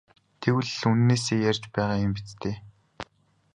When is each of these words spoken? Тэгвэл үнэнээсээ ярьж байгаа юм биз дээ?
Тэгвэл 0.41 0.71
үнэнээсээ 0.89 1.39
ярьж 1.49 1.63
байгаа 1.73 1.99
юм 2.05 2.11
биз 2.15 2.29
дээ? 2.41 2.55